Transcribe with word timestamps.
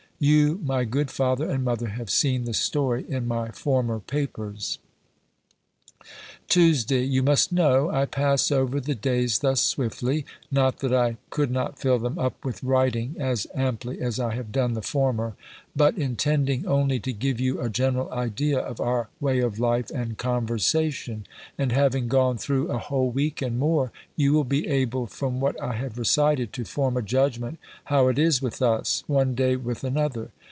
You, 0.23 0.59
my 0.63 0.83
good 0.85 1.09
father 1.09 1.49
and 1.49 1.63
mother, 1.65 1.87
have 1.87 2.11
seen 2.11 2.45
the 2.45 2.53
story 2.53 3.07
in 3.09 3.27
my 3.27 3.49
former 3.49 3.99
papers. 3.99 4.77
TUESDAY. 6.47 7.03
You 7.03 7.23
must 7.23 7.51
know, 7.53 7.89
I 7.89 8.05
pass 8.05 8.51
over 8.51 8.81
the 8.81 8.95
days 8.95 9.39
thus 9.39 9.61
swiftly, 9.61 10.25
not 10.51 10.79
that 10.79 10.91
I 10.93 11.15
could 11.29 11.49
not 11.49 11.79
fill 11.79 11.97
them 11.99 12.17
up 12.19 12.43
with 12.43 12.61
writing, 12.63 13.15
as 13.19 13.47
amply 13.55 14.01
as 14.01 14.19
I 14.19 14.33
have 14.33 14.51
done 14.51 14.73
the 14.73 14.81
former; 14.81 15.35
but 15.75 15.97
intending 15.97 16.65
only 16.65 16.99
to 17.01 17.13
give 17.13 17.39
you 17.39 17.61
a 17.61 17.69
general 17.69 18.11
idea 18.11 18.59
of 18.59 18.81
our 18.81 19.07
way 19.21 19.39
of 19.39 19.59
life 19.59 19.91
and 19.91 20.17
conversation; 20.17 21.25
and 21.57 21.71
having 21.71 22.09
gone 22.09 22.37
through 22.37 22.69
a 22.69 22.79
whole 22.79 23.09
week 23.11 23.41
and 23.41 23.57
more, 23.57 23.93
you 24.17 24.33
will 24.33 24.43
be 24.43 24.67
able, 24.67 25.05
from 25.05 25.39
what 25.39 25.61
I 25.61 25.75
have 25.75 25.97
recited, 25.99 26.51
to 26.53 26.65
form 26.65 26.97
a 26.97 27.01
judgment 27.03 27.59
how 27.85 28.07
it 28.09 28.19
is 28.19 28.41
with 28.41 28.61
us, 28.61 29.03
one 29.07 29.35
day 29.35 29.55
with 29.55 29.83
another. 29.85 30.31